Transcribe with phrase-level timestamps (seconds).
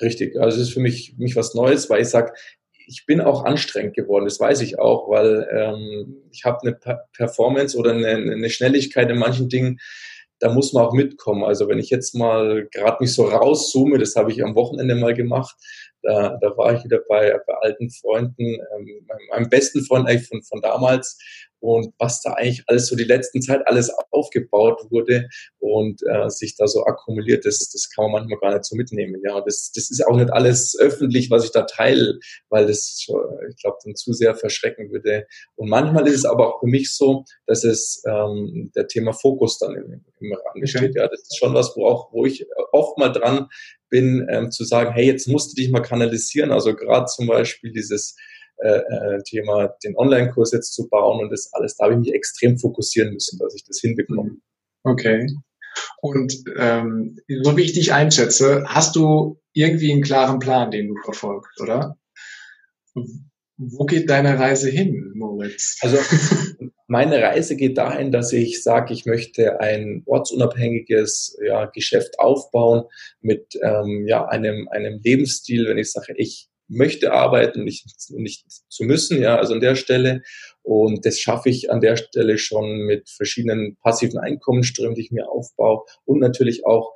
[0.00, 2.32] Richtig, also es ist für mich, mich was Neues, weil ich sage,
[2.86, 6.78] ich bin auch anstrengend geworden, das weiß ich auch, weil ähm, ich habe eine
[7.12, 9.78] Performance oder eine, eine Schnelligkeit in manchen Dingen,
[10.40, 11.44] da muss man auch mitkommen.
[11.44, 15.14] Also wenn ich jetzt mal gerade mich so rauszoome, das habe ich am Wochenende mal
[15.14, 15.54] gemacht,
[16.02, 20.42] da, da war ich wieder bei, bei alten Freunden, ähm, meinem, besten Freund eigentlich von,
[20.42, 21.18] von damals
[21.60, 25.28] und was da eigentlich alles so die letzten Zeit alles aufgebaut wurde
[25.58, 29.20] und äh, sich da so akkumuliert, das, das kann man manchmal gar nicht so mitnehmen.
[29.22, 33.06] Ja, das, das ist auch nicht alles öffentlich, was ich da teile, weil das, ich
[33.62, 35.26] glaube, dann zu sehr verschrecken würde.
[35.56, 39.58] Und manchmal ist es aber auch für mich so, dass es ähm, der Thema Fokus
[39.58, 40.94] dann im, im Rande steht.
[40.94, 43.48] Ja, das ist schon was, wo auch, wo ich oft mal dran
[43.90, 46.52] bin, ähm, zu sagen, hey, jetzt musst du dich mal kanalisieren.
[46.52, 48.16] Also gerade zum Beispiel dieses
[48.62, 52.14] äh, äh, Thema, den Online-Kurs jetzt zu bauen und das alles, da habe ich mich
[52.14, 54.36] extrem fokussieren müssen, dass ich das hinbekomme.
[54.82, 55.26] Okay.
[56.00, 60.96] Und ähm, so wie ich dich einschätze, hast du irgendwie einen klaren Plan, den du
[61.02, 61.96] verfolgst, oder?
[63.56, 65.78] Wo geht deine Reise hin, Moritz?
[65.80, 65.96] Also
[66.90, 72.82] meine Reise geht dahin, dass ich sage, ich möchte ein ortsunabhängiges ja, Geschäft aufbauen
[73.20, 78.84] mit ähm, ja, einem, einem Lebensstil, wenn ich sage, ich möchte arbeiten, nicht, nicht zu
[78.84, 80.22] müssen, ja, also an der Stelle.
[80.62, 85.28] Und das schaffe ich an der Stelle schon mit verschiedenen passiven Einkommensströmen, die ich mir
[85.28, 86.92] aufbaue und natürlich auch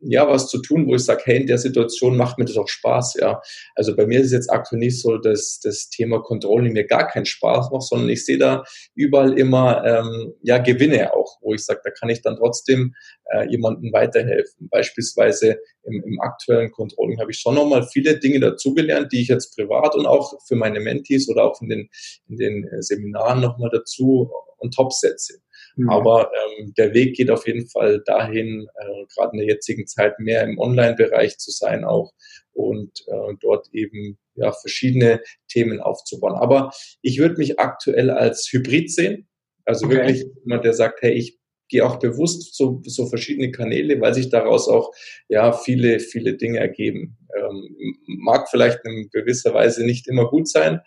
[0.00, 2.68] ja, was zu tun, wo ich sage, hey, in der Situation macht mir das auch
[2.68, 3.40] Spaß, ja.
[3.74, 7.08] Also bei mir ist es jetzt aktuell nicht so, dass das Thema Controlling mir gar
[7.08, 11.64] keinen Spaß macht, sondern ich sehe da überall immer, ähm, ja, Gewinne auch, wo ich
[11.64, 12.94] sage, da kann ich dann trotzdem
[13.32, 14.68] äh, jemandem weiterhelfen.
[14.70, 19.56] Beispielsweise im, im aktuellen Controlling habe ich schon nochmal viele Dinge dazugelernt, die ich jetzt
[19.56, 21.88] privat und auch für meine Mentees oder auch in den,
[22.28, 25.40] in den äh, Seminaren nochmal dazu on top setze.
[25.78, 25.90] Mhm.
[25.90, 30.18] Aber ähm, der Weg geht auf jeden Fall dahin, äh, gerade in der jetzigen Zeit
[30.18, 32.12] mehr im Online-Bereich zu sein auch
[32.52, 36.34] und äh, dort eben ja verschiedene Themen aufzubauen.
[36.34, 39.28] Aber ich würde mich aktuell als Hybrid sehen.
[39.64, 39.96] Also okay.
[39.96, 41.38] wirklich jemand, der sagt, hey, ich
[41.68, 44.90] gehe auch bewusst so, so verschiedene Kanäle, weil sich daraus auch
[45.28, 47.18] ja viele, viele Dinge ergeben.
[47.36, 50.80] Ähm, mag vielleicht in gewisser Weise nicht immer gut sein,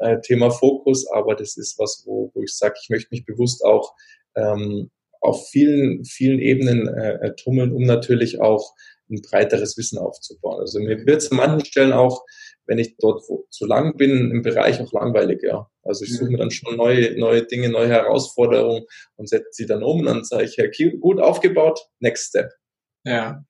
[0.00, 3.64] äh, Thema Fokus, aber das ist was, wo, wo ich sage, ich möchte mich bewusst
[3.64, 3.94] auch
[4.38, 4.90] ähm,
[5.20, 8.74] auf vielen, vielen Ebenen äh, äh, tummeln, um natürlich auch
[9.10, 10.60] ein breiteres Wissen aufzubauen.
[10.60, 12.24] Also mir wird es an manchen Stellen auch,
[12.66, 15.68] wenn ich dort zu lang bin, im Bereich auch langweilig, ja.
[15.82, 18.84] Also ich suche mir dann schon neue, neue Dinge, neue Herausforderungen
[19.16, 20.66] und setze sie dann um und dann sage ich, ja,
[21.00, 22.50] gut aufgebaut, next step.
[23.04, 23.42] Ja.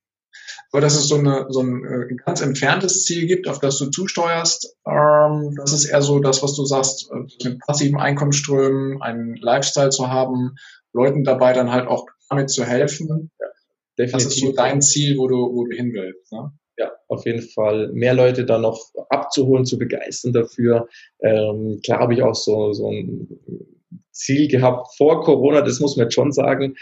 [0.71, 3.91] Aber dass es so, eine, so ein äh, ganz entferntes Ziel gibt, auf das du
[3.91, 9.34] zusteuerst, ähm, das ist eher so das, was du sagst, äh, mit passiven Einkommensströmen, einen
[9.37, 10.56] Lifestyle zu haben,
[10.93, 13.31] Leuten dabei dann halt auch damit zu helfen.
[13.41, 13.47] Ja,
[13.99, 14.12] definitiv.
[14.12, 16.32] Das ist so dein Ziel, wo du, wo du hin willst.
[16.32, 16.53] Ne?
[16.76, 17.88] Ja, auf jeden Fall.
[17.93, 20.88] Mehr Leute da noch abzuholen, zu begeistern dafür.
[21.21, 23.28] Ähm, klar habe ich auch so, so ein
[24.12, 26.75] Ziel gehabt vor Corona, das muss man jetzt schon sagen,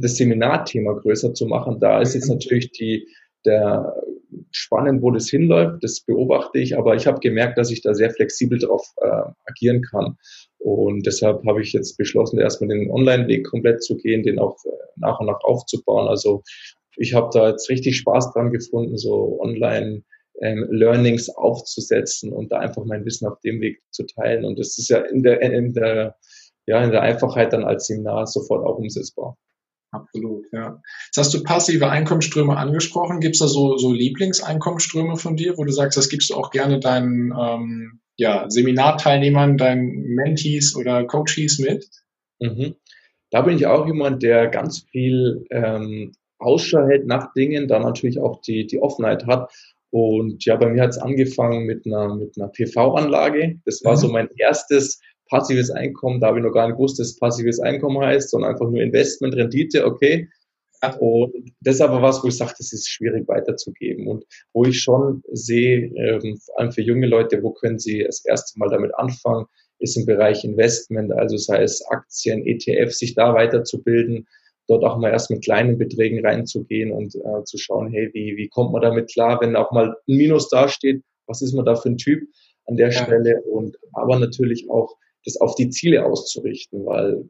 [0.00, 1.78] das Seminarthema größer zu machen.
[1.80, 2.34] Da ist jetzt mhm.
[2.34, 3.06] natürlich die,
[3.44, 3.94] der
[4.50, 8.10] spannend, wo das hinläuft, das beobachte ich, aber ich habe gemerkt, dass ich da sehr
[8.10, 10.16] flexibel darauf äh, agieren kann.
[10.64, 14.70] Und deshalb habe ich jetzt beschlossen, erstmal den Online-Weg komplett zu gehen, den auch äh,
[14.96, 16.08] nach und nach aufzubauen.
[16.08, 16.42] Also
[16.96, 20.04] ich habe da jetzt richtig Spaß dran gefunden, so online
[20.40, 20.66] ähm,
[21.36, 24.46] aufzusetzen und da einfach mein Wissen auf dem Weg zu teilen.
[24.46, 26.16] Und das ist ja in der, in der,
[26.64, 29.36] ja, in der Einfachheit dann als Seminar sofort auch umsetzbar.
[29.90, 30.80] Absolut, ja.
[31.08, 33.20] Jetzt hast du passive Einkommensströme angesprochen.
[33.20, 36.50] Gibt es da so, so Lieblingseinkommensströme von dir, wo du sagst, das gibst du auch
[36.50, 41.86] gerne deinen ähm, ja, Seminarteilnehmern, deinen Mentees oder Coaches mit?
[42.40, 42.76] Mhm.
[43.30, 48.18] Da bin ich auch jemand, der ganz viel ähm, Ausschau hält nach Dingen, da natürlich
[48.20, 49.52] auch die, die Offenheit hat.
[49.90, 53.60] Und ja, bei mir hat es angefangen mit einer, mit einer PV-Anlage.
[53.64, 53.98] Das war mhm.
[53.98, 57.98] so mein erstes passives Einkommen, da habe ich noch gar nicht gewusst, dass passives Einkommen
[57.98, 60.28] heißt, sondern einfach nur Investment, Rendite, okay.
[60.92, 64.08] Und das ist aber was, wo ich sage, das ist schwierig weiterzugeben.
[64.08, 68.24] Und wo ich schon sehe, ähm, vor allem für junge Leute, wo können sie das
[68.24, 69.46] erste Mal damit anfangen,
[69.78, 74.26] ist im Bereich Investment, also sei es Aktien, ETF, sich da weiterzubilden,
[74.68, 78.48] dort auch mal erst mit kleinen Beträgen reinzugehen und äh, zu schauen, hey, wie, wie
[78.48, 81.90] kommt man damit klar, wenn auch mal ein Minus dasteht, was ist man da für
[81.90, 82.22] ein Typ
[82.66, 83.04] an der ja.
[83.04, 83.42] Stelle?
[83.42, 87.28] Und aber natürlich auch das auf die Ziele auszurichten, weil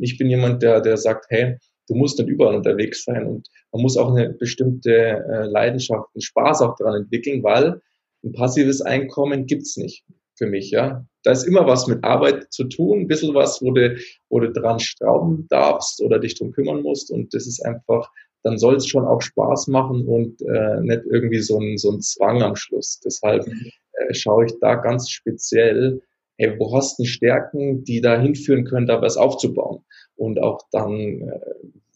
[0.00, 1.56] ich bin jemand, der, der sagt, hey,
[1.88, 6.22] du musst nicht überall unterwegs sein und man muss auch eine bestimmte äh, Leidenschaft, einen
[6.22, 7.80] Spaß auch daran entwickeln, weil
[8.24, 10.04] ein passives Einkommen gibt's nicht
[10.34, 11.06] für mich, ja.
[11.22, 13.96] Da ist immer was mit Arbeit zu tun, ein bisschen was, wo du,
[14.28, 18.10] wo du dran strauben darfst oder dich drum kümmern musst und das ist einfach
[18.46, 22.00] dann soll es schon auch Spaß machen und äh, nicht irgendwie so ein, so ein
[22.00, 23.00] Zwang am Schluss.
[23.04, 23.72] Deshalb mhm.
[23.92, 26.00] äh, schaue ich da ganz speziell,
[26.38, 29.84] hey, wo hast du Stärken, die da hinführen können, da was aufzubauen.
[30.16, 31.40] Und auch dann, äh,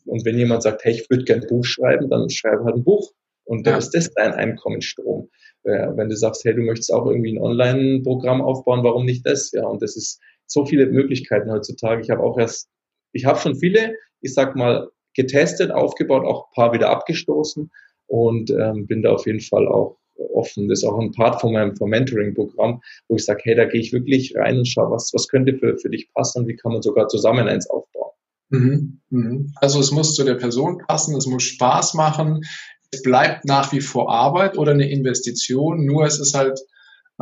[0.07, 2.85] und wenn jemand sagt, hey, ich würde gern ein Buch schreiben, dann schreibe halt ein
[2.85, 3.13] Buch.
[3.45, 3.79] Und dann ja.
[3.79, 5.29] ist das dein Einkommensstrom.
[5.65, 9.51] Äh, wenn du sagst, hey, du möchtest auch irgendwie ein Online-Programm aufbauen, warum nicht das?
[9.53, 12.03] Ja, und das ist so viele Möglichkeiten heutzutage.
[12.03, 12.69] Ich habe auch erst,
[13.13, 17.71] ich habe schon viele, ich sag mal, getestet, aufgebaut, auch ein paar wieder abgestoßen
[18.07, 20.00] und ähm, bin da auf jeden Fall auch
[20.35, 20.69] offen.
[20.69, 23.81] Das ist auch ein Part von meinem vom Mentoring-Programm, wo ich sage, hey, da gehe
[23.81, 26.73] ich wirklich rein und schaue, was, was könnte für, für dich passen und wie kann
[26.73, 28.13] man sogar zusammen eins aufbauen.
[28.51, 29.53] Mhm, mhm.
[29.57, 32.43] Also es muss zu der Person passen, es muss Spaß machen,
[32.91, 36.61] es bleibt nach wie vor Arbeit oder eine Investition, nur es ist halt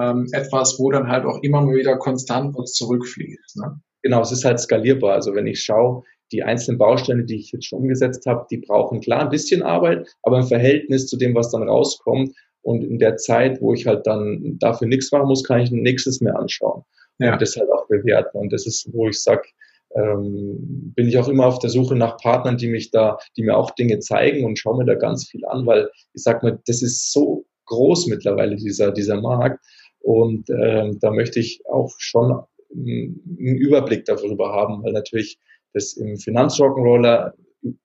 [0.01, 3.57] ähm, etwas, wo dann halt auch immer mal wieder konstant was zurückfließt.
[3.57, 3.81] Ne?
[4.03, 5.15] Genau, es ist halt skalierbar.
[5.15, 9.01] Also wenn ich schaue, die einzelnen Bausteine, die ich jetzt schon umgesetzt habe, die brauchen
[9.01, 12.35] klar ein bisschen Arbeit, aber im Verhältnis zu dem, was dann rauskommt
[12.69, 15.81] und in der Zeit, wo ich halt dann dafür nichts machen muss, kann ich ein
[15.81, 16.83] nächstes mehr anschauen
[17.19, 17.33] ja.
[17.33, 18.37] und das halt auch bewerten.
[18.37, 19.49] Und das ist, wo ich sage,
[19.97, 23.57] ähm, bin ich auch immer auf der Suche nach Partnern, die mich da, die mir
[23.57, 26.83] auch Dinge zeigen und schaue mir da ganz viel an, weil ich sag mal, das
[26.83, 29.65] ist so groß mittlerweile, dieser, dieser Markt.
[30.01, 35.39] Und ähm, da möchte ich auch schon einen Überblick darüber haben, weil natürlich
[35.73, 37.33] das im Finanzrock'n'Roller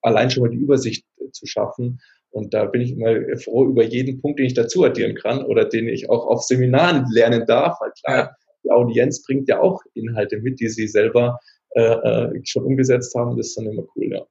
[0.01, 2.01] allein schon mal die Übersicht zu schaffen.
[2.33, 5.65] Und da bin ich immer froh über jeden Punkt, den ich dazu addieren kann oder
[5.65, 7.79] den ich auch auf Seminaren lernen darf.
[7.79, 11.39] Weil klar, die Audienz bringt ja auch Inhalte mit, die sie selber
[11.75, 13.37] äh, äh schon umgesetzt haben.
[13.37, 14.25] Das ist dann immer cool, ja.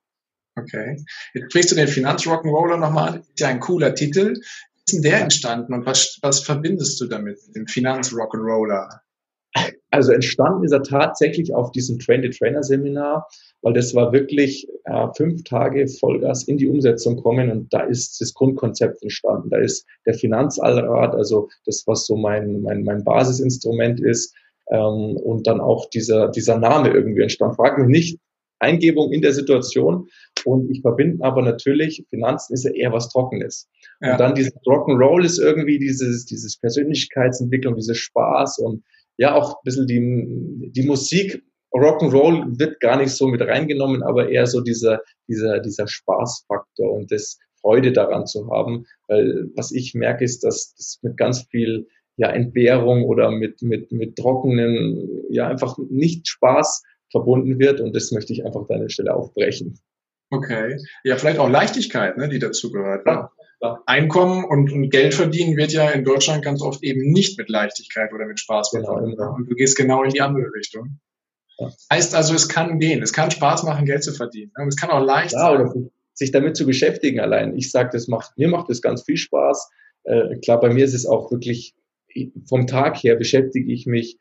[0.56, 0.96] Okay.
[1.32, 3.20] Jetzt sprichst du den Finanzrock'n'Roller nochmal an.
[3.20, 4.34] Ist ja ein cooler Titel.
[4.34, 9.00] Wie ist denn der entstanden und was, was verbindest du damit, dem Finanzrock'n'Roller?
[9.90, 13.28] Also entstanden ist er tatsächlich auf diesem Train-the-Trainer-Seminar,
[13.60, 18.18] weil das war wirklich äh, fünf Tage Vollgas in die Umsetzung kommen und da ist
[18.20, 19.50] das Grundkonzept entstanden.
[19.50, 24.34] Da ist der Finanzallrat, also das, was so mein, mein, mein Basisinstrument ist,
[24.70, 27.56] ähm, und dann auch dieser, dieser Name irgendwie entstanden.
[27.56, 28.18] Frag mich nicht,
[28.58, 30.08] Eingebung in der Situation
[30.44, 33.68] und ich verbinde aber natürlich, Finanzen ist ja eher was Trockenes.
[34.00, 34.12] Ja.
[34.12, 38.84] Und dann dieses Rock'n'Roll ist irgendwie dieses, dieses Persönlichkeitsentwicklung, dieses Spaß und
[39.16, 41.42] ja auch ein bisschen die, die Musik,
[41.72, 47.10] Rock'n'Roll wird gar nicht so mit reingenommen, aber eher so dieser, dieser, dieser Spaßfaktor und
[47.10, 48.84] das Freude daran zu haben.
[49.08, 51.86] Weil was ich merke, ist, dass das mit ganz viel
[52.16, 58.10] ja, Entbehrung oder mit, mit, mit trockenen, ja, einfach nicht Spaß verbunden wird und das
[58.10, 59.78] möchte ich einfach an der Stelle aufbrechen.
[60.30, 60.78] Okay.
[61.04, 63.06] Ja, vielleicht auch Leichtigkeit, ne, die dazu gehört.
[63.06, 63.28] Ne?
[63.86, 68.12] Einkommen und, und, Geld verdienen wird ja in Deutschland ganz oft eben nicht mit Leichtigkeit
[68.12, 69.16] oder mit Spaß genau, verbunden.
[69.16, 69.34] Genau.
[69.34, 70.98] Und du gehst genau in die andere Richtung.
[71.58, 71.70] Ja.
[71.92, 73.02] Heißt also, es kann gehen.
[73.02, 74.50] Es kann Spaß machen, Geld zu verdienen.
[74.56, 75.60] Und es kann auch leicht ja, sein.
[75.60, 75.74] Oder
[76.14, 77.56] sich damit zu beschäftigen allein.
[77.56, 79.70] Ich sage, das macht, mir macht das ganz viel Spaß.
[80.04, 81.74] Äh, klar, bei mir ist es auch wirklich,
[82.48, 84.18] vom Tag her beschäftige ich mich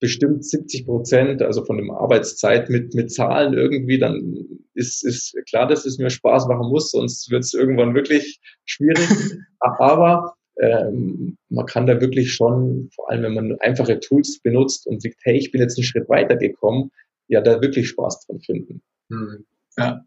[0.00, 5.66] bestimmt 70 Prozent, also von dem Arbeitszeit mit, mit Zahlen irgendwie, dann ist, ist klar,
[5.66, 9.06] dass es mir Spaß machen muss, sonst wird es irgendwann wirklich schwierig.
[9.60, 15.02] Aber ähm, man kann da wirklich schon, vor allem wenn man einfache Tools benutzt und
[15.02, 16.90] sagt, hey, ich bin jetzt einen Schritt weiter gekommen,
[17.28, 18.82] ja, da wirklich Spaß dran finden.
[19.10, 19.44] Hm.
[19.78, 20.04] Ja.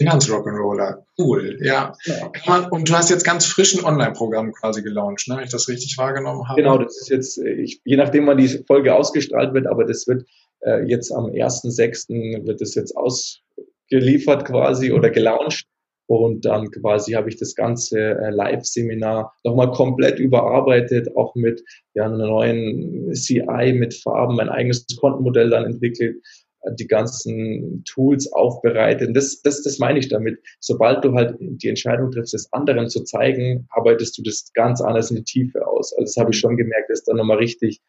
[0.00, 1.92] Finanzrock'n'Roller, cool, ja.
[2.04, 2.68] ja.
[2.68, 5.36] Und du hast jetzt ganz frischen Online-Programm quasi gelauncht, ne?
[5.36, 6.60] wenn ich das richtig wahrgenommen habe.
[6.60, 10.06] Genau, das ist jetzt, äh, ich, je nachdem, wann die Folge ausgestrahlt wird, aber das
[10.06, 10.24] wird
[10.60, 12.46] äh, jetzt am 1.6.
[12.46, 15.64] wird es jetzt ausgeliefert quasi oder gelauncht.
[16.06, 21.62] Und dann quasi habe ich das ganze äh, Live-Seminar nochmal komplett überarbeitet, auch mit
[21.92, 26.16] ja, einer neuen CI mit Farben, mein eigenes Kontenmodell dann entwickelt,
[26.72, 29.14] die ganzen Tools aufbereiten.
[29.14, 30.40] Das, das, das meine ich damit.
[30.60, 35.10] Sobald du halt die Entscheidung triffst, es anderen zu zeigen, arbeitest du das ganz anders
[35.10, 35.92] in die Tiefe aus.
[35.92, 37.80] Also das habe ich schon gemerkt, dass da nochmal richtig,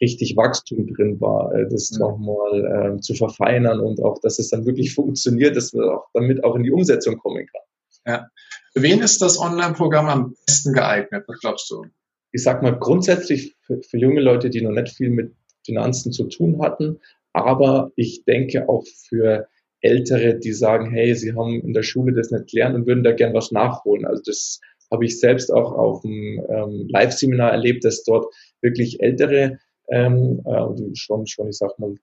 [0.00, 1.98] richtig Wachstum drin war, äh, das mhm.
[1.98, 6.42] nochmal äh, zu verfeinern und auch, dass es dann wirklich funktioniert, dass man auch damit
[6.44, 7.62] auch in die Umsetzung kommen kann.
[8.06, 8.28] Ja.
[8.72, 11.24] Für wen ist das Online-Programm am besten geeignet?
[11.26, 11.84] Was glaubst du?
[12.32, 15.32] Ich sag mal grundsätzlich für, für junge Leute, die noch nicht viel mit
[15.64, 17.00] Finanzen zu tun hatten,
[17.34, 19.48] aber ich denke auch für
[19.80, 23.12] Ältere, die sagen, hey, sie haben in der Schule das nicht gelernt und würden da
[23.12, 24.06] gern was nachholen.
[24.06, 24.60] Also das
[24.90, 29.58] habe ich selbst auch auf dem ähm, Live-Seminar erlebt, dass dort wirklich Ältere,
[29.90, 31.94] ähm, äh, schon, schon, ich sag mal,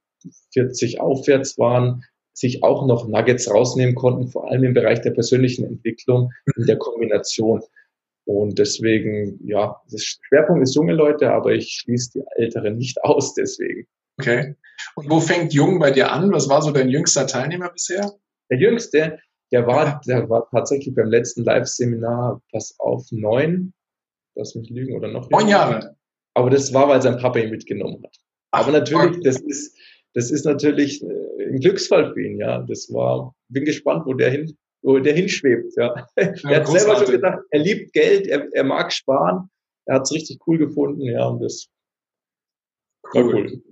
[0.53, 5.65] 40 aufwärts waren, sich auch noch Nuggets rausnehmen konnten, vor allem im Bereich der persönlichen
[5.65, 7.61] Entwicklung, in der Kombination.
[8.25, 13.33] Und deswegen, ja, das Schwerpunkt ist junge Leute, aber ich schließe die Älteren nicht aus
[13.33, 13.87] deswegen.
[14.21, 14.55] Okay.
[14.95, 16.31] Und wo fängt Jung bei dir an?
[16.31, 18.11] Was war so dein jüngster Teilnehmer bisher?
[18.49, 19.19] Der jüngste,
[19.51, 23.73] Der war, der war tatsächlich beim letzten Live-Seminar, pass auf, neun,
[24.35, 25.29] lass mich lügen, oder noch?
[25.29, 25.95] Neun Jahre.
[26.33, 28.15] Aber das war, weil sein Papa ihn mitgenommen hat.
[28.51, 29.77] Aber natürlich, das ist,
[30.13, 32.61] das ist natürlich äh, ein Glücksfall für ihn, ja.
[32.63, 36.07] Das war, bin gespannt, wo der hin, wo der hinschwebt, ja.
[36.17, 39.49] ja er hat selber schon gesagt, er liebt Geld, er, er mag sparen,
[39.85, 41.67] er hat es richtig cool gefunden, ja, und das
[43.13, 43.25] cool.
[43.25, 43.63] war cool.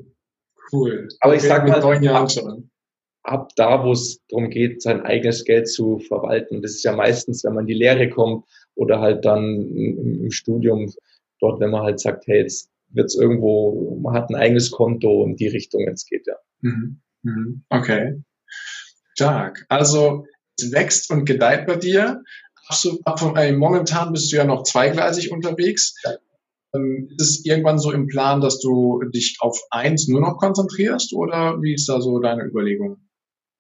[0.72, 1.08] Cool.
[1.20, 2.70] Aber ich sag mal, neun Jahren schon
[3.30, 6.62] ab da, wo es darum geht, sein eigenes Geld zu verwalten.
[6.62, 8.46] Das ist ja meistens, wenn man in die Lehre kommt
[8.76, 10.92] oder halt dann im, Studium
[11.40, 15.22] dort, wenn man halt sagt, hey, jetzt wird es irgendwo, man hat ein eigenes Konto
[15.22, 16.36] und die Richtung es geht, ja.
[16.62, 17.02] Mhm.
[17.24, 17.64] Mhm.
[17.70, 18.22] Okay.
[19.14, 19.66] Stark.
[19.70, 20.26] Also
[20.58, 22.24] es wächst und gedeiht bei dir.
[22.84, 23.00] Du,
[23.36, 25.96] äh, momentan bist du ja noch zweigleisig unterwegs.
[26.74, 31.14] Ähm, ist es irgendwann so im Plan, dass du dich auf eins nur noch konzentrierst
[31.14, 32.98] oder wie ist da so deine Überlegung?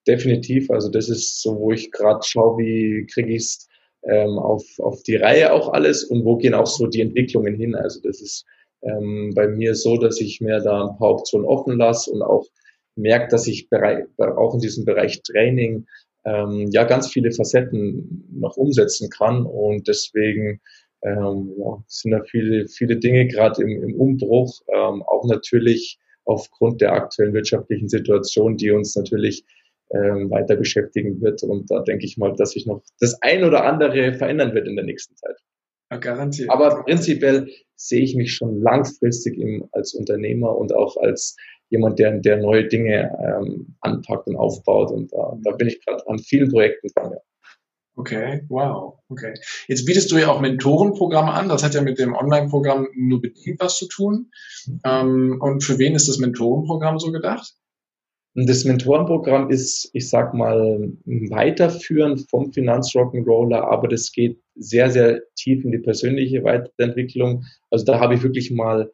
[0.10, 0.70] definitiv.
[0.72, 3.68] Also das ist so, wo ich gerade schaue, wie kriege ich es
[4.04, 7.76] ähm, auf, auf die Reihe auch alles und wo gehen auch so die Entwicklungen hin.
[7.76, 8.46] Also das ist
[8.82, 12.46] ähm, bei mir so, dass ich mir da ein paar Optionen offen lasse und auch
[12.96, 13.70] merke, dass ich
[14.18, 15.86] auch in diesem Bereich Training
[16.26, 20.60] ähm, ja ganz viele Facetten noch umsetzen kann und deswegen
[21.04, 26.82] ähm, ja, sind da viele, viele Dinge gerade im, im Umbruch, ähm, auch natürlich aufgrund
[26.82, 29.46] der aktuellen wirtschaftlichen Situation, die uns natürlich
[29.92, 31.42] ähm, weiter beschäftigen wird.
[31.44, 34.76] Und da denke ich mal, dass sich noch das ein oder andere verändern wird in
[34.76, 35.38] der nächsten Zeit.
[35.92, 36.50] Ja, garantiert.
[36.50, 41.36] Aber prinzipiell sehe ich mich schon langfristig im, als Unternehmer und auch als
[41.70, 44.92] jemand, der, der neue Dinge ähm, anpackt und aufbaut.
[44.92, 47.12] Und da, da bin ich gerade an vielen Projekten dran.
[47.14, 47.20] Ja.
[48.00, 49.34] Okay, wow, okay.
[49.68, 51.50] Jetzt bietest du ja auch Mentorenprogramme an.
[51.50, 54.32] Das hat ja mit dem Online-Programm nur bedingt was zu tun.
[54.86, 57.56] Ähm, und für wen ist das Mentorenprogramm so gedacht?
[58.36, 65.22] Das Mentorenprogramm ist, ich sag mal, ein Weiterführen vom Finanzrock'n'Roller, aber das geht sehr, sehr
[65.36, 67.44] tief in die persönliche Weiterentwicklung.
[67.70, 68.94] Also da habe ich wirklich mal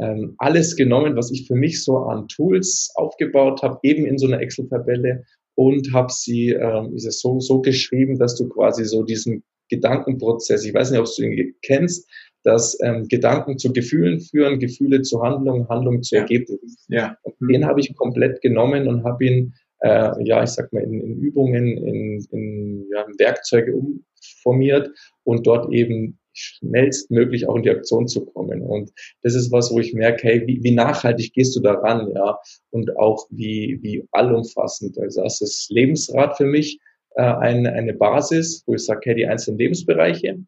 [0.00, 4.26] ähm, alles genommen, was ich für mich so an Tools aufgebaut habe, eben in so
[4.26, 9.02] einer Excel-Tabelle und habe sie ähm, ist es so, so geschrieben, dass du quasi so
[9.02, 12.08] diesen Gedankenprozess, ich weiß nicht, ob du ihn kennst,
[12.44, 16.76] dass ähm, Gedanken zu Gefühlen führen, Gefühle zu Handlungen, Handlungen zu Ergebnissen.
[16.88, 17.16] Ja.
[17.22, 21.00] Und den habe ich komplett genommen und habe ihn, äh, ja, ich sag mal, in,
[21.00, 24.90] in Übungen, in, in ja, Werkzeuge umformiert
[25.24, 28.62] und dort eben schnellstmöglich auch in die Aktion zu kommen.
[28.62, 32.38] Und das ist was, wo ich merke, hey, wie, wie nachhaltig gehst du daran, ja,
[32.70, 34.98] und auch wie, wie allumfassend.
[34.98, 36.78] Also das ist Lebensrat für mich
[37.16, 40.38] äh, eine, eine Basis, wo ich sage, hey, die einzelnen Lebensbereiche,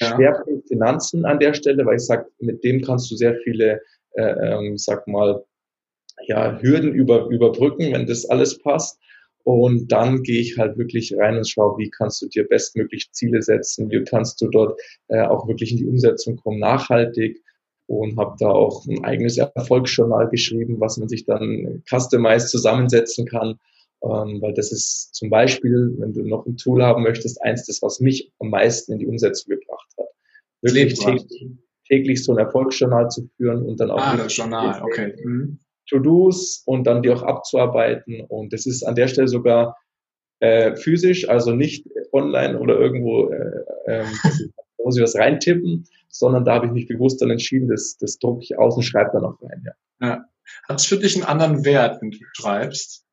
[0.00, 0.14] ja.
[0.14, 3.80] Schwerpunkt Finanzen an der Stelle, weil ich sage, mit dem kannst du sehr viele,
[4.12, 5.44] äh, ähm, sag mal,
[6.26, 8.98] ja, Hürden über, überbrücken, wenn das alles passt.
[9.48, 13.40] Und dann gehe ich halt wirklich rein und schaue, wie kannst du dir bestmöglich Ziele
[13.40, 14.78] setzen, wie kannst du dort
[15.08, 17.42] äh, auch wirklich in die Umsetzung kommen, nachhaltig.
[17.86, 23.58] Und habe da auch ein eigenes Erfolgsjournal geschrieben, was man sich dann customized zusammensetzen kann.
[24.02, 27.80] Ähm, weil das ist zum Beispiel, wenn du noch ein Tool haben möchtest, eins das,
[27.80, 30.08] was mich am meisten in die Umsetzung gebracht hat.
[30.60, 31.48] Wirklich täglich,
[31.86, 35.14] täglich, so ein Erfolgsjournal zu führen und dann auch ah, das Journal, okay.
[35.24, 35.58] Mhm.
[35.88, 38.20] To-Dos und dann die auch abzuarbeiten.
[38.28, 39.76] Und das ist an der Stelle sogar
[40.40, 46.44] äh, physisch, also nicht online oder irgendwo, äh, äh, da muss ich was reintippen, sondern
[46.44, 49.24] da habe ich mich bewusst dann entschieden, das, das drucke ich aus und schreibe dann
[49.24, 49.64] auch rein.
[49.66, 50.06] Ja.
[50.06, 50.24] ja.
[50.68, 53.04] Hat es für dich einen anderen Wert, wenn du schreibst?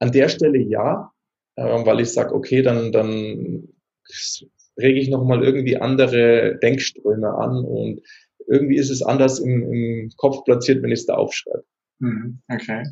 [0.00, 1.12] An der Stelle ja,
[1.56, 3.68] äh, weil ich sage, okay, dann, dann
[4.76, 8.00] rege ich nochmal irgendwie andere Denkströme an und
[8.48, 11.64] irgendwie ist es anders im, im Kopf platziert, wenn ich es da aufschreibe.
[12.00, 12.84] Mhm, okay.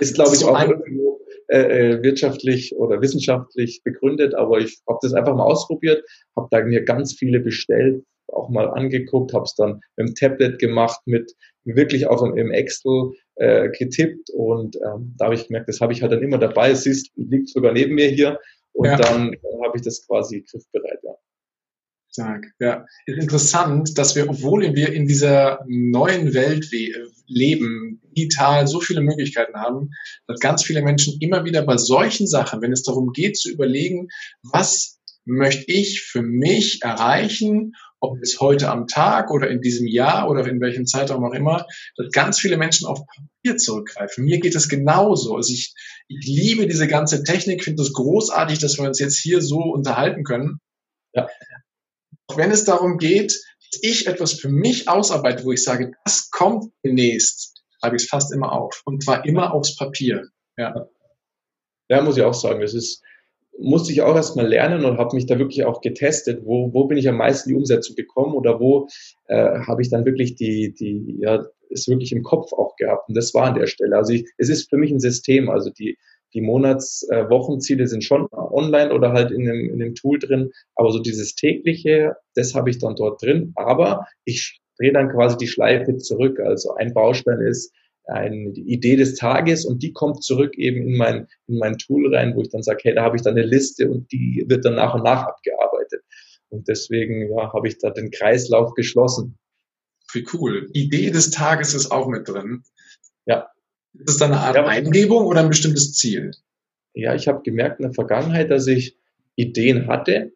[0.00, 5.12] Ist, glaube ich, auch irgendwo äh, äh, wirtschaftlich oder wissenschaftlich begründet, aber ich habe das
[5.12, 6.04] einfach mal ausprobiert,
[6.36, 10.58] habe da mir ganz viele bestellt, auch mal angeguckt, habe es dann mit dem Tablet
[10.58, 11.32] gemacht, mit
[11.64, 15.92] wirklich auch im, im Excel äh, getippt und ähm, da habe ich gemerkt, das habe
[15.92, 16.70] ich halt dann immer dabei.
[16.70, 18.38] Es ist, liegt sogar neben mir hier
[18.72, 18.96] und ja.
[18.96, 21.00] dann äh, habe ich das quasi griffbereit.
[22.12, 22.84] Stark, ja.
[23.06, 26.70] Ist interessant, dass wir, obwohl wir in dieser neuen Welt
[27.26, 29.90] leben, digital so viele Möglichkeiten haben,
[30.26, 34.08] dass ganz viele Menschen immer wieder bei solchen Sachen, wenn es darum geht zu überlegen,
[34.42, 40.28] was möchte ich für mich erreichen ob es heute am Tag oder in diesem Jahr
[40.28, 41.66] oder in welchem Zeitraum auch immer,
[41.96, 44.24] dass ganz viele Menschen auf Papier zurückgreifen.
[44.24, 45.36] Mir geht es genauso.
[45.36, 45.72] Also ich,
[46.08, 50.24] ich liebe diese ganze Technik, finde es großartig, dass wir uns jetzt hier so unterhalten
[50.24, 50.58] können.
[51.14, 51.28] Ja.
[52.36, 53.32] Wenn es darum geht,
[53.72, 58.08] dass ich etwas für mich ausarbeite, wo ich sage, das kommt demnächst, schreibe ich es
[58.08, 58.82] fast immer auf.
[58.84, 60.28] Und zwar immer aufs Papier.
[60.56, 60.88] Ja.
[61.88, 62.60] Ja, muss ich auch sagen.
[62.60, 63.02] Das ist,
[63.58, 66.98] musste ich auch erstmal lernen und habe mich da wirklich auch getestet, wo, wo bin
[66.98, 68.88] ich am meisten die Umsetzung bekommen oder wo
[69.28, 73.08] äh, habe ich dann wirklich die, die, ja, ist wirklich im Kopf auch gehabt.
[73.08, 73.96] Und das war an der Stelle.
[73.96, 75.50] Also ich, es ist für mich ein System.
[75.50, 75.96] Also die,
[76.34, 80.50] die Monats-, äh, Wochenziele sind schon online oder halt in dem, in dem Tool drin.
[80.74, 83.52] Aber so dieses tägliche, das habe ich dann dort drin.
[83.56, 86.40] Aber ich drehe dann quasi die Schleife zurück.
[86.40, 87.72] Also ein Baustein ist,
[88.06, 92.34] eine Idee des Tages und die kommt zurück eben in mein, in mein Tool rein,
[92.34, 94.74] wo ich dann sage, hey, da habe ich dann eine Liste und die wird dann
[94.74, 96.02] nach und nach abgearbeitet.
[96.48, 99.38] Und deswegen ja, habe ich da den Kreislauf geschlossen.
[100.12, 100.68] Wie cool.
[100.72, 102.62] Idee des Tages ist auch mit drin.
[103.24, 103.48] Ja.
[103.94, 106.32] Ist das dann eine Art ja, Eingebung oder ein bestimmtes Ziel?
[106.94, 108.96] Ja, ich habe gemerkt in der Vergangenheit, dass ich
[109.36, 110.32] Ideen hatte,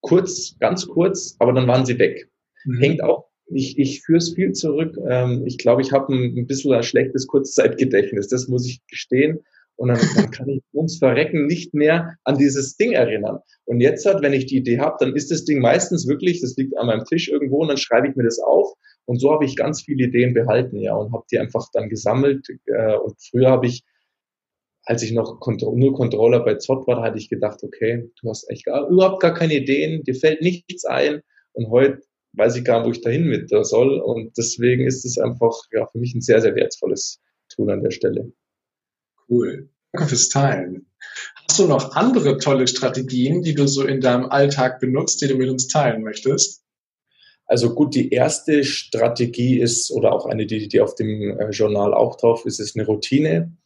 [0.00, 2.30] kurz, ganz kurz, aber dann waren sie weg.
[2.64, 2.78] Mhm.
[2.78, 4.96] Hängt auch ich, ich führe es viel zurück.
[5.08, 9.40] Ähm, ich glaube, ich habe ein, ein bisschen ein schlechtes Kurzzeitgedächtnis, das muss ich gestehen.
[9.76, 13.40] Und dann, dann kann ich ums Verrecken nicht mehr an dieses Ding erinnern.
[13.64, 16.56] Und jetzt hat, wenn ich die Idee habe, dann ist das Ding meistens wirklich, das
[16.56, 18.72] liegt an meinem Tisch irgendwo und dann schreibe ich mir das auf.
[19.06, 22.46] Und so habe ich ganz viele Ideen behalten, ja, und habe die einfach dann gesammelt.
[22.66, 23.82] Äh, und früher habe ich,
[24.84, 28.66] als ich noch nur Controller bei Zott war, hatte ich gedacht, okay, du hast echt
[28.66, 31.20] gar, überhaupt gar keine Ideen, dir fällt nichts ein.
[31.52, 32.02] Und heute
[32.34, 34.00] weiß ich gar nicht, wo ich dahin mit soll.
[34.00, 37.90] Und deswegen ist es einfach ja, für mich ein sehr, sehr wertvolles Tool an der
[37.90, 38.32] Stelle.
[39.28, 39.68] Cool.
[39.92, 40.86] Danke fürs Teilen.
[41.48, 45.36] Hast du noch andere tolle Strategien, die du so in deinem Alltag benutzt, die du
[45.36, 46.62] mit uns teilen möchtest?
[47.46, 51.92] Also gut, die erste Strategie ist, oder auch eine, die, die auf dem äh, Journal
[51.92, 53.56] auch drauf ist, ist eine Routine,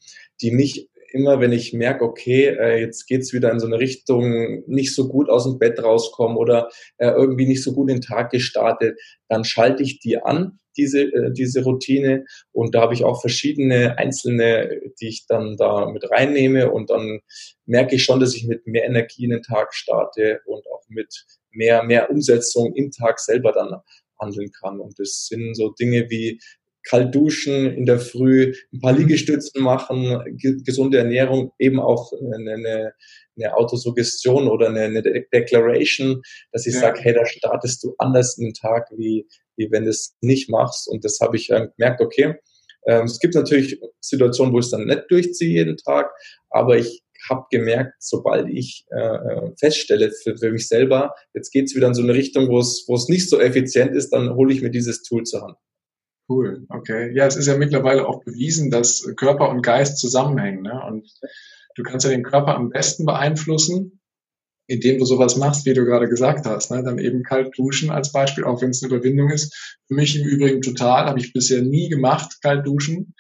[0.43, 4.65] die mich immer, wenn ich merke, okay, äh, jetzt geht's wieder in so eine Richtung,
[4.67, 8.31] nicht so gut aus dem Bett rauskommen oder äh, irgendwie nicht so gut den Tag
[8.31, 8.99] gestartet,
[9.29, 12.25] dann schalte ich die an, diese, äh, diese Routine.
[12.53, 16.71] Und da habe ich auch verschiedene einzelne, die ich dann da mit reinnehme.
[16.73, 17.21] Und dann
[17.67, 21.27] merke ich schon, dass ich mit mehr Energie in den Tag starte und auch mit
[21.51, 23.81] mehr, mehr Umsetzung im Tag selber dann
[24.21, 24.81] handeln kann.
[24.81, 26.41] Und das sind so Dinge wie
[26.89, 29.01] kalt duschen in der Früh, ein paar mhm.
[29.01, 30.23] Liegestützen machen,
[30.65, 32.93] gesunde Ernährung, eben auch eine,
[33.37, 36.23] eine Autosuggestion oder eine, eine Declaration,
[36.53, 36.81] dass ich ja.
[36.81, 40.49] sage, hey, da startest du anders in den Tag, wie, wie wenn du es nicht
[40.49, 40.89] machst.
[40.89, 42.35] Und das habe ich gemerkt, okay,
[42.87, 46.11] ähm, es gibt natürlich Situationen, wo ich es dann nicht durchziehe jeden Tag,
[46.51, 51.75] aber ich habe gemerkt, sobald ich äh, feststelle für, für mich selber, jetzt geht es
[51.75, 54.53] wieder in so eine Richtung, wo es, wo es nicht so effizient ist, dann hole
[54.53, 55.57] ich mir dieses Tool zur Hand.
[56.29, 57.11] Cool, okay.
[57.15, 60.63] Ja, es ist ja mittlerweile auch bewiesen, dass Körper und Geist zusammenhängen.
[60.63, 60.79] Ne?
[60.87, 61.11] Und
[61.75, 64.01] du kannst ja den Körper am besten beeinflussen,
[64.67, 66.71] indem du sowas machst, wie du gerade gesagt hast.
[66.71, 66.83] Ne?
[66.85, 69.79] Dann eben kalt duschen als Beispiel, auch wenn es eine Überwindung ist.
[69.87, 73.15] Für mich im Übrigen total, habe ich bisher nie gemacht, kalt duschen.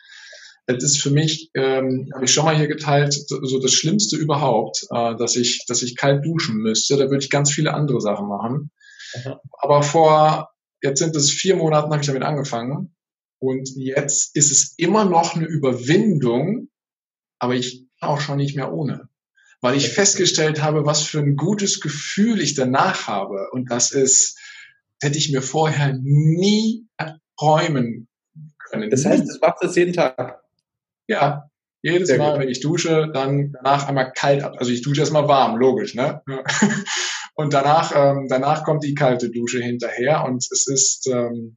[0.66, 4.86] Es ist für mich, ähm, habe ich schon mal hier geteilt, so das Schlimmste überhaupt,
[4.90, 6.98] äh, dass ich, dass ich kalt duschen müsste.
[6.98, 8.70] Da würde ich ganz viele andere Sachen machen.
[9.16, 9.40] Aha.
[9.60, 10.50] Aber vor,
[10.82, 12.94] jetzt sind es vier Monaten, habe ich damit angefangen
[13.38, 16.68] und jetzt ist es immer noch eine Überwindung,
[17.38, 19.09] aber ich kann auch schon nicht mehr ohne.
[19.61, 23.48] Weil ich festgestellt habe, was für ein gutes Gefühl ich danach habe.
[23.51, 24.38] Und das ist,
[25.01, 26.87] hätte ich mir vorher nie
[27.38, 28.09] träumen
[28.59, 28.90] können.
[28.90, 30.42] Das heißt, das macht das jeden Tag?
[31.09, 31.51] Ja,
[31.83, 32.40] jedes Sehr Mal, gut.
[32.42, 34.57] wenn ich dusche, dann danach einmal kalt ab.
[34.59, 36.22] Also ich dusche erstmal warm, logisch, ne?
[37.35, 41.57] Und danach, ähm, danach kommt die kalte Dusche hinterher und es ist, ähm,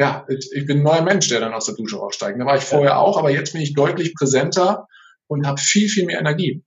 [0.00, 2.40] ja, ich bin ein neuer Mensch, der dann aus der Dusche aussteigt.
[2.40, 4.88] Da war ich vorher auch, aber jetzt bin ich deutlich präsenter
[5.26, 6.64] und habe viel, viel mehr Energie.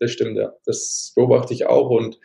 [0.00, 0.52] Das stimmt, ja.
[0.66, 2.18] Das beobachte ich auch und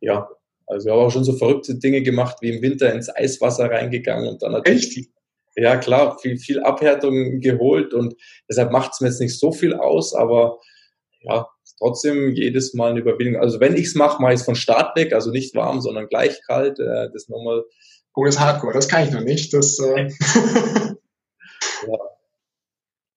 [0.00, 0.28] ja,
[0.66, 4.28] also ich habe auch schon so verrückte Dinge gemacht, wie im Winter ins Eiswasser reingegangen
[4.28, 5.08] und dann natürlich Echt?
[5.56, 8.14] ja klar, viel, viel Abhärtung geholt und
[8.50, 10.58] deshalb macht es mir jetzt nicht so viel aus, aber
[11.22, 11.48] ja,
[11.78, 13.40] trotzdem jedes Mal eine Überwindung.
[13.40, 16.08] Also wenn ich es mache, mache ich es von Start weg, also nicht warm, sondern
[16.08, 16.78] gleich kalt.
[16.78, 17.64] Äh, das nochmal
[18.14, 19.52] Oh, das ist Hardcore, das kann ich noch nicht.
[19.54, 20.08] Das, äh
[21.86, 21.98] ja.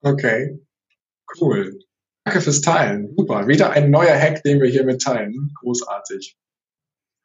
[0.02, 0.60] Okay,
[1.40, 1.80] cool.
[2.24, 3.14] Danke fürs Teilen.
[3.16, 3.48] Super.
[3.48, 5.54] Wieder ein neuer Hack, den wir hier mitteilen.
[5.60, 6.38] Großartig.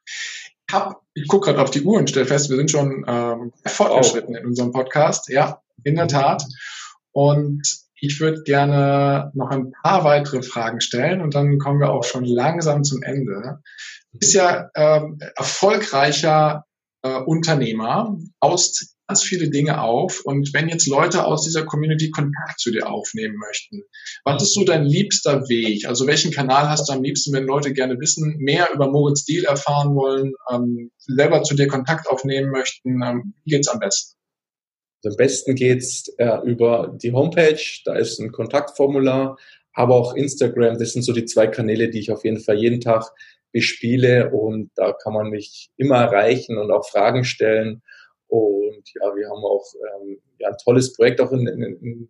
[0.04, 3.52] Ich, hab, ich gucke gerade auf die Uhr und stelle fest, wir sind schon ähm,
[3.64, 4.38] fortgeschritten oh.
[4.38, 5.28] in unserem Podcast.
[5.28, 6.44] Ja, in der Tat.
[7.12, 7.62] Und
[8.00, 12.24] ich würde gerne noch ein paar weitere Fragen stellen und dann kommen wir auch schon
[12.24, 13.60] langsam zum Ende.
[14.12, 16.66] Du bist ja ähm, erfolgreicher
[17.02, 22.60] äh, Unternehmer, baust ganz viele Dinge auf und wenn jetzt Leute aus dieser Community Kontakt
[22.60, 23.82] zu dir aufnehmen möchten,
[24.24, 25.86] was ist so dein liebster Weg?
[25.88, 29.44] Also welchen Kanal hast du am liebsten, wenn Leute gerne wissen, mehr über Moritz Deal
[29.44, 33.02] erfahren wollen, ähm, selber zu dir Kontakt aufnehmen möchten?
[33.02, 34.16] Ähm, wie geht's am besten?
[35.02, 39.36] Also am besten geht's äh, über die Homepage, da ist ein Kontaktformular.
[39.72, 40.78] aber auch Instagram.
[40.78, 43.10] Das sind so die zwei Kanäle, die ich auf jeden Fall jeden Tag
[43.52, 47.82] bespiele und da kann man mich immer erreichen und auch Fragen stellen.
[48.28, 52.08] Und ja, wir haben auch ähm, ja, ein tolles Projekt auch in, in, in,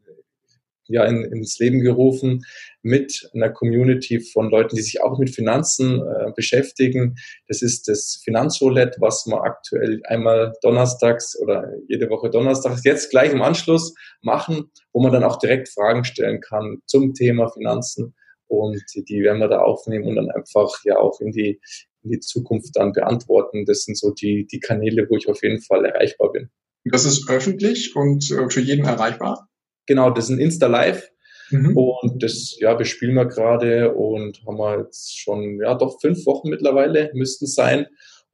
[0.89, 2.45] ja, in, ins Leben gerufen
[2.83, 7.17] mit einer Community von Leuten, die sich auch mit Finanzen äh, beschäftigen.
[7.49, 13.33] Das ist das Finanzroulette, was wir aktuell einmal donnerstags oder jede Woche donnerstags jetzt gleich
[13.33, 18.15] im Anschluss machen, wo man dann auch direkt Fragen stellen kann zum Thema Finanzen
[18.51, 21.61] und die werden wir da aufnehmen und dann einfach ja auch in die,
[22.03, 23.65] in die Zukunft dann beantworten.
[23.65, 26.51] Das sind so die, die Kanäle, wo ich auf jeden Fall erreichbar bin.
[26.85, 29.49] Das ist öffentlich und äh, für jeden erreichbar?
[29.87, 31.11] Genau, das ist ein Insta-Live.
[31.51, 31.77] Mhm.
[31.77, 36.49] Und das ja, bespielen wir gerade und haben wir jetzt schon, ja, doch fünf Wochen
[36.49, 37.87] mittlerweile müssten sein.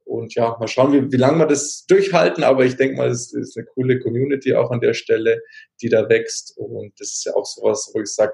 [0.03, 2.43] Und ja, mal schauen, wie, wie lange wir das durchhalten.
[2.43, 5.41] Aber ich denke mal, es ist eine coole Community auch an der Stelle,
[5.81, 6.57] die da wächst.
[6.57, 8.33] Und das ist ja auch sowas, wo ich sage,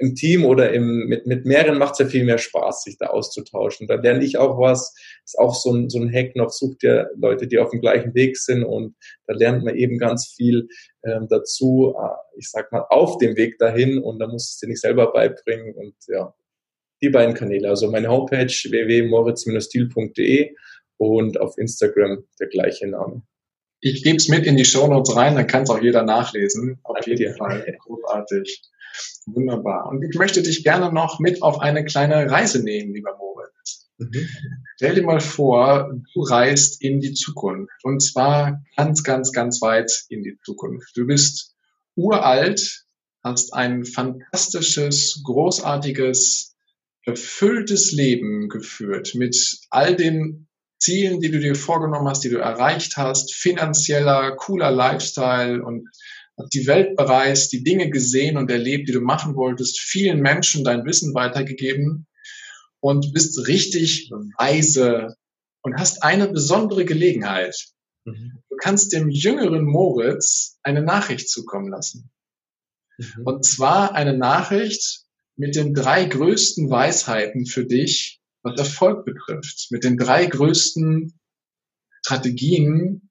[0.00, 3.06] im Team oder im, mit, mit mehreren macht es ja viel mehr Spaß, sich da
[3.06, 3.86] auszutauschen.
[3.86, 4.92] Da lerne ich auch was.
[5.24, 8.14] Ist auch so ein, so ein Hack noch, sucht ja Leute, die auf dem gleichen
[8.14, 10.68] Weg sind und da lernt man eben ganz viel
[11.04, 14.68] ähm, dazu, äh, ich sag mal, auf dem Weg dahin und da muss es dir
[14.68, 16.34] nicht selber beibringen und ja,
[17.02, 20.54] die beiden Kanäle, also meine Homepage www.moritz-stil.de
[20.96, 23.22] und auf Instagram der gleiche Name.
[23.80, 26.80] Ich gebe es mit in die Show Notes rein, dann kann es auch jeder nachlesen.
[26.84, 27.76] Auf jeden Fall.
[27.80, 28.62] Großartig.
[29.26, 29.88] Wunderbar.
[29.88, 33.88] Und ich möchte dich gerne noch mit auf eine kleine Reise nehmen, lieber Moritz.
[33.98, 34.28] Mhm.
[34.76, 37.84] Stell dir mal vor, du reist in die Zukunft.
[37.84, 40.96] Und zwar ganz, ganz, ganz weit in die Zukunft.
[40.96, 41.54] Du bist
[41.96, 42.84] uralt,
[43.22, 46.54] hast ein fantastisches, großartiges,
[47.06, 49.36] erfülltes Leben geführt mit
[49.70, 55.62] all den Zielen, die du dir vorgenommen hast, die du erreicht hast, finanzieller, cooler Lifestyle
[55.62, 55.88] und
[56.36, 60.64] hast die Welt bereist, die Dinge gesehen und erlebt, die du machen wolltest, vielen Menschen
[60.64, 62.06] dein Wissen weitergegeben
[62.80, 65.16] und bist richtig weise
[65.62, 67.56] und hast eine besondere Gelegenheit.
[68.04, 68.42] Mhm.
[68.50, 72.10] Du kannst dem jüngeren Moritz eine Nachricht zukommen lassen.
[72.98, 73.22] Mhm.
[73.24, 75.04] Und zwar eine Nachricht
[75.36, 81.18] mit den drei größten Weisheiten für dich, was Erfolg betrifft, mit den drei größten
[82.04, 83.03] Strategien,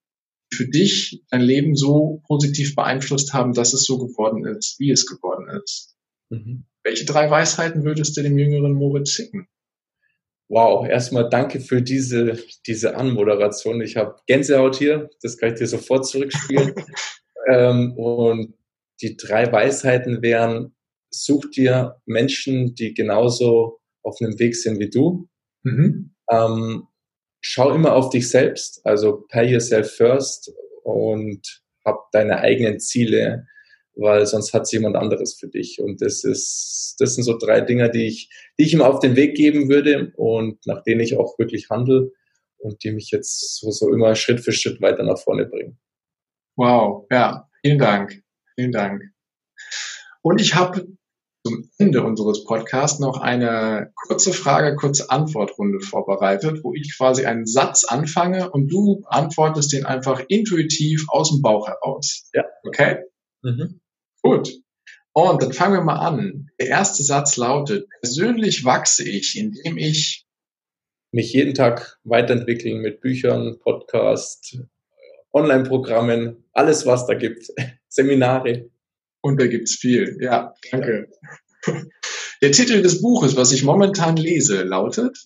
[0.54, 5.06] für dich dein Leben so positiv beeinflusst haben, dass es so geworden ist, wie es
[5.06, 5.96] geworden ist.
[6.30, 6.66] Mhm.
[6.84, 9.48] Welche drei Weisheiten würdest du dem jüngeren Moritz schicken?
[10.50, 12.38] Wow, erstmal danke für diese,
[12.68, 13.82] diese Anmoderation.
[13.82, 16.76] Ich habe Gänsehaut hier, das kann ich dir sofort zurückspielen.
[17.50, 18.54] ähm, und
[19.02, 20.76] die drei Weisheiten wären,
[21.10, 25.28] such dir Menschen, die genauso auf einem Weg sind wie du.
[25.63, 26.13] Mhm.
[26.30, 26.88] Ähm,
[27.43, 30.51] schau immer auf dich selbst, also pay yourself first
[30.84, 33.45] und hab deine eigenen Ziele,
[33.95, 35.79] weil sonst hat jemand anderes für dich.
[35.79, 39.15] Und das ist, das sind so drei Dinge, die ich, die ich ihm auf den
[39.15, 42.12] Weg geben würde und nach denen ich auch wirklich handle
[42.58, 45.77] und die mich jetzt so, so immer Schritt für Schritt weiter nach vorne bringen.
[46.56, 48.23] Wow, ja, vielen Dank,
[48.56, 49.03] vielen Dank.
[50.21, 50.88] Und ich habe
[51.45, 57.45] zum Ende unseres Podcasts noch eine kurze Frage, kurze Antwortrunde vorbereitet, wo ich quasi einen
[57.45, 62.29] Satz anfange und du antwortest den einfach intuitiv aus dem Bauch heraus.
[62.34, 62.45] Ja.
[62.65, 62.99] Okay?
[63.41, 63.82] Mhm.
[64.21, 64.53] Gut.
[65.12, 66.49] Und dann fangen wir mal an.
[66.60, 70.25] Der erste Satz lautet, persönlich wachse ich, indem ich
[71.12, 74.58] mich jeden Tag weiterentwickeln mit Büchern, Podcast,
[75.34, 77.47] Online-Programmen, alles was da gibt,
[77.88, 78.69] Seminare.
[79.23, 80.17] Und da gibt's viel.
[80.19, 81.07] Ja, danke.
[82.41, 85.17] Der Titel des Buches, was ich momentan lese, lautet?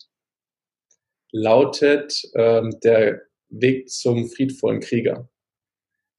[1.31, 5.29] Lautet ähm, Der Weg zum friedvollen Krieger.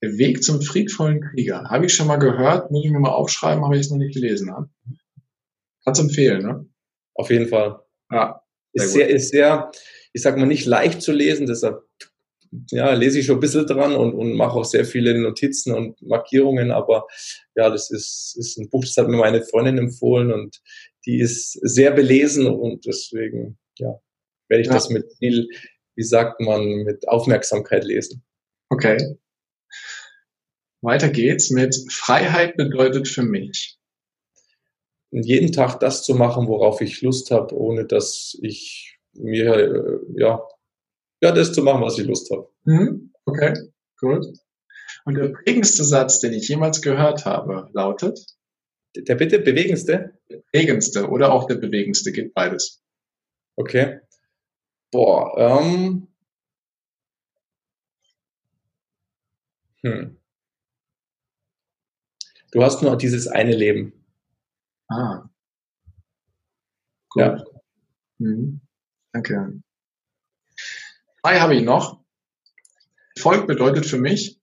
[0.03, 1.71] Der Weg zum friedvollen Krieger.
[1.71, 4.15] Habe ich schon mal gehört, muss ich mir mal aufschreiben, habe ich es noch nicht
[4.15, 4.49] gelesen.
[4.49, 4.69] Ne?
[5.85, 6.69] Kannst empfehlen, ne?
[7.15, 7.81] Auf jeden Fall.
[8.11, 8.43] Ja.
[8.73, 9.71] Ist sehr, ist sehr,
[10.13, 11.83] ich sag mal, nicht leicht zu lesen, deshalb
[12.71, 16.01] ja, lese ich schon ein bisschen dran und, und mache auch sehr viele Notizen und
[16.03, 17.07] Markierungen, aber
[17.55, 20.61] ja, das ist, ist ein Buch, das hat mir meine Freundin empfohlen und
[21.07, 23.99] die ist sehr belesen und deswegen, ja,
[24.49, 24.75] werde ich ja.
[24.75, 25.49] das mit viel,
[25.95, 28.25] wie sagt man, mit Aufmerksamkeit lesen.
[28.71, 29.17] Okay.
[30.81, 33.77] Weiter geht's mit Freiheit bedeutet für mich.
[35.11, 40.41] Jeden Tag das zu machen, worauf ich Lust habe, ohne dass ich mir äh, ja
[41.21, 42.49] ja, das zu machen, was ich Lust habe.
[42.65, 43.13] Mhm.
[43.25, 43.55] Okay,
[43.99, 44.27] gut.
[45.05, 48.19] Und der prägendste Satz, den ich jemals gehört habe, lautet?
[48.97, 50.19] Der bitte bewegendste?
[50.31, 52.83] Der prägendste oder auch der bewegendste, geht beides.
[53.57, 54.01] Okay.
[54.91, 56.09] Boah, ähm.
[59.83, 60.17] Hm.
[62.51, 63.93] Du hast nur dieses eine Leben.
[64.89, 65.29] Ah.
[67.15, 67.23] Cool.
[67.23, 67.45] Ja.
[68.19, 68.61] Mhm.
[69.13, 69.61] Danke.
[71.29, 72.03] Drei habe ich noch.
[73.15, 74.41] Erfolg bedeutet für mich?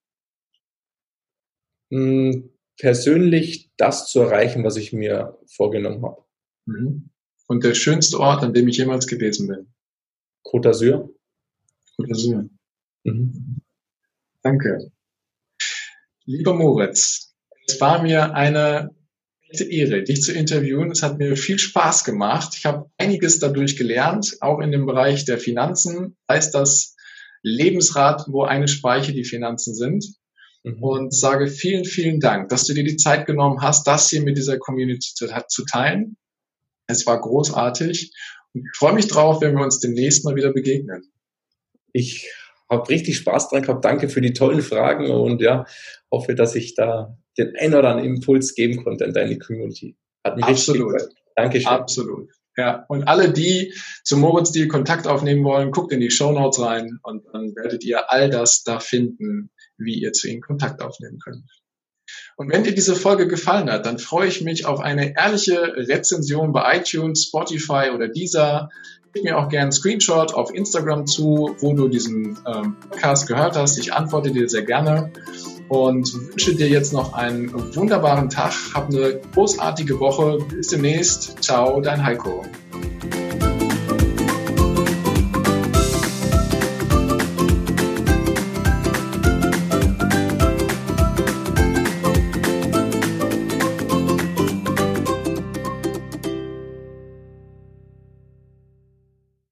[1.90, 6.24] Hm, persönlich das zu erreichen, was ich mir vorgenommen habe.
[6.66, 7.10] Mhm.
[7.48, 9.74] Und der schönste Ort, an dem ich jemals gewesen bin?
[10.44, 11.10] Côte d'Azur.
[11.98, 12.50] Côte d'Azur.
[13.04, 13.62] Mhm.
[14.44, 14.92] Danke.
[16.26, 18.96] Lieber Moritz, es war mir eine
[19.50, 20.92] echte Ehre, dich zu interviewen.
[20.92, 22.56] Es hat mir viel Spaß gemacht.
[22.58, 26.18] Ich habe einiges dadurch gelernt, auch in dem Bereich der Finanzen.
[26.30, 26.96] Heißt das
[27.44, 30.06] Lebensrat, wo eine Speiche die Finanzen sind.
[30.64, 30.82] Mhm.
[30.82, 34.38] Und sage vielen, vielen Dank, dass du dir die Zeit genommen hast, das hier mit
[34.38, 36.18] dieser Community zu, zu teilen.
[36.88, 38.12] Es war großartig
[38.54, 41.04] und ich freue mich drauf, wenn wir uns demnächst mal wieder begegnen.
[41.94, 42.30] Ich
[42.70, 43.86] habe richtig Spaß dran gehabt.
[43.86, 45.66] Danke für die tollen Fragen und ja,
[46.12, 49.96] hoffe, dass ich da den ein oder anderen Impuls geben konnte in deine Community.
[50.24, 50.94] Hat mich Absolut.
[50.94, 51.68] richtig Dankeschön.
[51.68, 52.30] Absolut.
[52.58, 56.62] Ja, und alle, die zum Moritz Deal Kontakt aufnehmen wollen, guckt in die Show Notes
[56.62, 61.20] rein und dann werdet ihr all das da finden, wie ihr zu ihnen Kontakt aufnehmen
[61.20, 61.44] könnt.
[62.38, 66.54] Und wenn dir diese Folge gefallen hat, dann freue ich mich auf eine ehrliche Rezension
[66.54, 68.70] bei iTunes, Spotify oder Deezer.
[69.14, 73.58] Gib mir auch gerne einen Screenshot auf Instagram zu, wo du diesen ähm, Podcast gehört
[73.58, 73.78] hast.
[73.78, 75.12] Ich antworte dir sehr gerne
[75.70, 78.54] und wünsche dir jetzt noch einen wunderbaren Tag.
[78.74, 80.40] Hab eine großartige Woche.
[80.50, 81.44] Bis demnächst.
[81.44, 82.44] Ciao, dein Heiko.